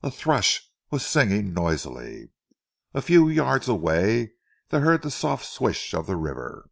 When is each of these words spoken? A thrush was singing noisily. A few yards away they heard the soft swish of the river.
A 0.00 0.12
thrush 0.12 0.70
was 0.92 1.04
singing 1.04 1.52
noisily. 1.52 2.30
A 2.94 3.02
few 3.02 3.28
yards 3.28 3.66
away 3.68 4.30
they 4.68 4.78
heard 4.78 5.02
the 5.02 5.10
soft 5.10 5.44
swish 5.44 5.92
of 5.92 6.06
the 6.06 6.14
river. 6.14 6.70